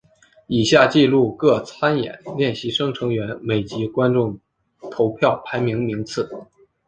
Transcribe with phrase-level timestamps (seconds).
[0.47, 4.39] 以下记录各参演练习生成员每集观众
[4.89, 6.27] 投票排名名次。